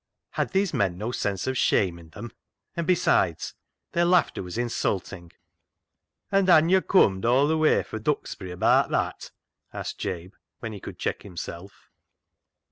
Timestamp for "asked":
9.71-9.99